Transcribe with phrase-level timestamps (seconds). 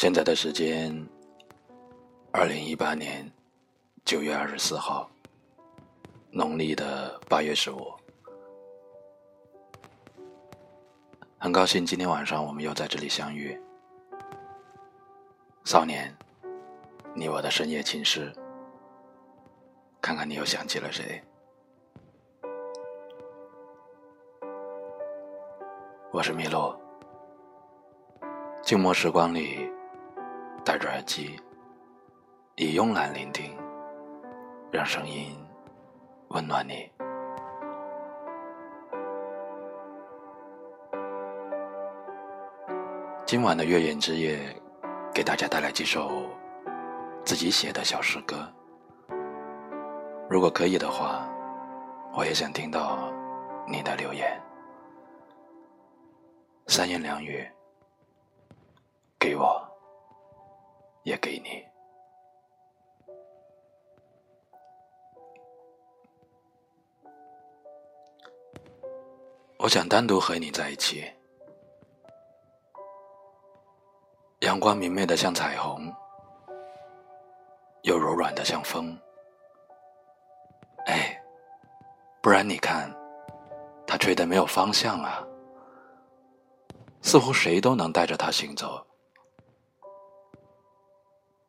[0.00, 0.94] 现在的时间，
[2.30, 3.28] 二零一八年
[4.04, 5.10] 九月二十四号，
[6.30, 7.92] 农历的八月十五。
[11.36, 13.60] 很高兴今天晚上我们又在这里相遇。
[15.64, 16.16] 少年，
[17.12, 18.32] 你我的深夜情诗，
[20.00, 21.20] 看看你又想起了谁？
[26.12, 26.72] 我是麋鹿，
[28.62, 29.68] 静默时光里。
[30.78, 31.36] 戴着耳机，
[32.54, 33.50] 以慵懒聆听，
[34.70, 35.36] 让声音
[36.28, 36.88] 温暖你。
[43.26, 44.38] 今晚的月圆之夜，
[45.12, 46.22] 给大家带来几首
[47.24, 48.36] 自己写的小诗歌。
[50.30, 51.28] 如果可以的话，
[52.14, 53.12] 我也想听到
[53.66, 54.40] 你的留言，
[56.68, 57.44] 三言两语，
[59.18, 59.64] 给我。
[61.08, 61.64] 也给你。
[69.58, 71.10] 我想单独和你在一起。
[74.40, 75.90] 阳光明媚的像彩虹，
[77.82, 78.96] 又柔软的像风。
[80.86, 81.20] 哎，
[82.22, 82.94] 不然你看，
[83.86, 85.26] 它吹的没有方向啊，
[87.00, 88.86] 似乎谁都能带着它行走。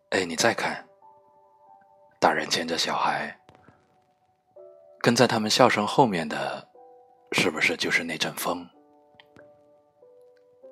[0.10, 0.84] 哎，你再看，
[2.20, 3.40] 大人牵着小孩，
[5.02, 6.68] 跟在他们笑声后面的，
[7.32, 8.68] 是不是就是那阵风？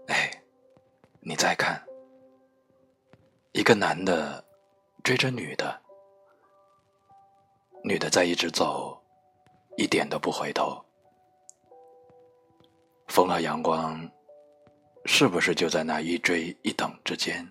[0.07, 0.31] 哎，
[1.19, 1.79] 你再看，
[3.51, 4.43] 一个男的
[5.03, 5.79] 追着女的，
[7.83, 8.99] 女的在一直走，
[9.77, 10.83] 一点都不回头。
[13.07, 14.09] 风和阳光，
[15.05, 17.47] 是不是就在那一追一等之间？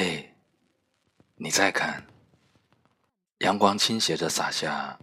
[0.00, 0.32] 嘿，
[1.34, 2.06] 你再看，
[3.38, 4.96] 阳光倾斜着洒下，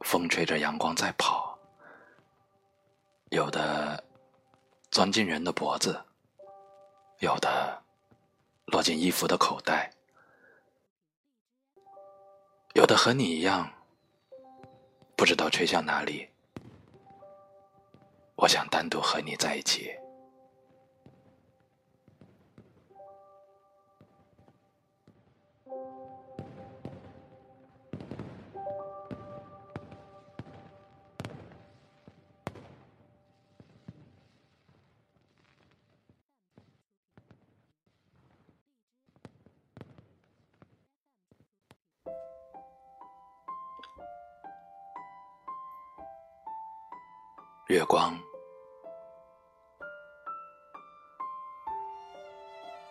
[0.00, 1.56] 风吹着阳光在跑，
[3.30, 4.02] 有的
[4.90, 6.04] 钻进人的脖子，
[7.20, 7.80] 有的
[8.64, 9.88] 落进衣服的口袋，
[12.74, 13.72] 有的和你一样，
[15.14, 16.28] 不知道吹向哪里。
[18.34, 19.96] 我想单独和你在一起。
[47.70, 48.18] 月光，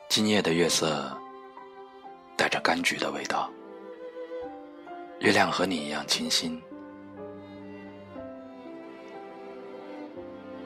[0.08, 1.12] 今夜的月色
[2.38, 3.52] 带着柑橘的味道。
[5.20, 6.64] 月亮和你一样清新，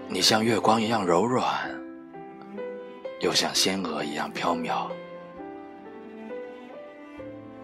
[0.08, 1.68] 你像月光一样柔软，
[3.20, 4.92] 又像仙娥一样飘渺。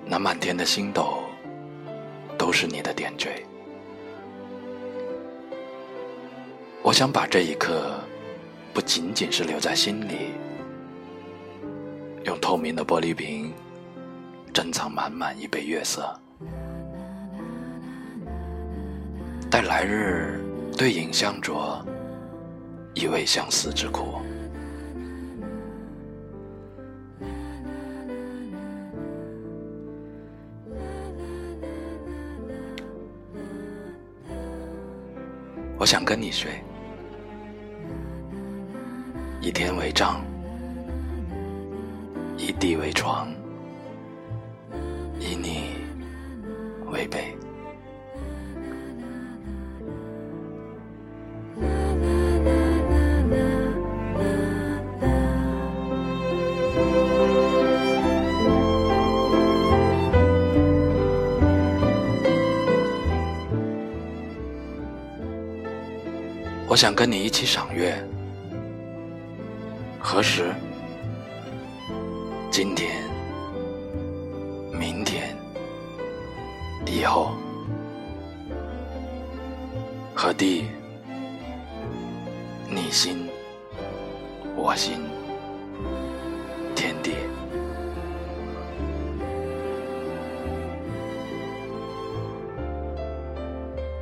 [0.03, 1.19] 那满天的星斗，
[2.39, 3.45] 都是你的点缀。
[6.89, 7.99] 我想把这一刻，
[8.73, 10.31] 不仅仅是留在心里，
[12.25, 13.53] 用透明的玻璃瓶
[14.51, 16.19] 珍藏满满一杯月色，
[19.51, 20.43] 待来日
[20.75, 21.79] 对影相酌，
[22.95, 24.15] 以慰相思之苦。
[35.77, 36.59] 我想跟你睡。
[39.41, 40.21] 以天为帐，
[42.37, 43.33] 以地为床，
[45.19, 45.71] 以你
[46.91, 47.33] 为被。
[66.67, 67.97] 我想跟你一起赏月。
[70.01, 70.53] 何时？
[72.49, 73.03] 今天、
[74.71, 75.35] 明天、
[76.85, 77.31] 以后，
[80.15, 80.65] 何地，
[82.69, 83.27] 你心，
[84.55, 84.93] 我心，
[86.75, 87.11] 天地。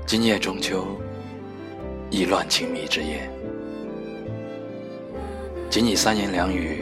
[0.05, 0.85] 今夜中秋，
[2.09, 3.29] 意乱情迷之夜。
[5.69, 6.81] 仅以三言两语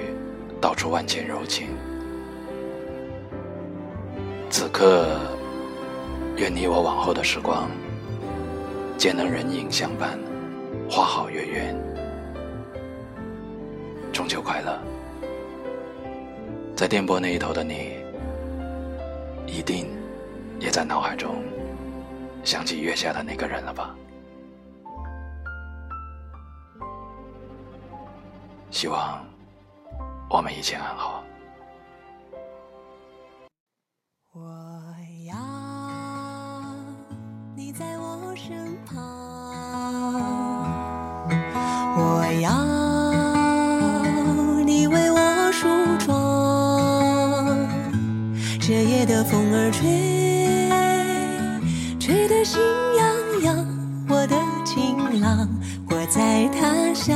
[0.61, 1.69] 道出万千柔情。
[4.49, 5.19] 此刻，
[6.37, 7.69] 愿你我往后的时光，
[8.97, 10.17] 皆能人影相伴，
[10.89, 11.75] 花好月圆。
[14.13, 14.79] 中秋快乐！
[16.75, 17.91] 在电波那一头的你，
[19.47, 19.87] 一定
[20.59, 21.43] 也在脑海中
[22.43, 23.95] 想起月下的那个人了吧？
[28.71, 29.25] 希望
[30.29, 31.23] 我们一切安好。
[34.33, 34.41] 我
[35.27, 35.35] 要
[37.55, 39.01] 你在我身旁，
[41.97, 42.51] 我要
[44.63, 45.67] 你为我梳
[46.05, 46.13] 妆。
[48.59, 49.87] 这夜的风儿吹，
[51.99, 52.59] 吹得心
[52.97, 53.05] 痒
[53.43, 53.65] 痒。
[54.09, 54.35] 我的
[54.65, 55.47] 情郎，
[55.89, 57.15] 我在他乡，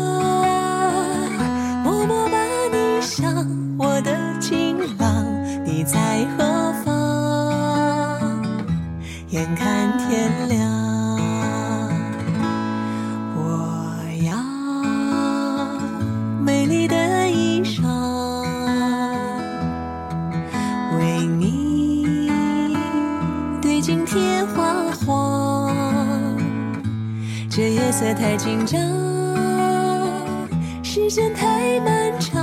[27.91, 28.79] 色太紧张，
[30.81, 32.40] 时间太漫长。